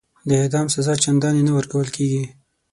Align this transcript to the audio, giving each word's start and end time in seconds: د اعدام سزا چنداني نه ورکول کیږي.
د 0.27 0.29
اعدام 0.41 0.67
سزا 0.75 0.93
چنداني 1.03 1.41
نه 1.47 1.51
ورکول 1.57 1.87
کیږي. 1.95 2.23